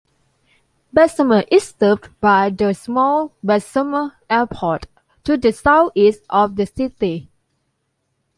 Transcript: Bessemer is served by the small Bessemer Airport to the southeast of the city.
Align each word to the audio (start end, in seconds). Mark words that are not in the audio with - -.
Bessemer 0.91 1.43
is 1.51 1.75
served 1.79 2.09
by 2.19 2.49
the 2.49 2.73
small 2.73 3.33
Bessemer 3.43 4.15
Airport 4.31 4.87
to 5.23 5.37
the 5.37 5.51
southeast 5.53 6.23
of 6.27 6.55
the 6.55 6.65
city. 6.65 7.29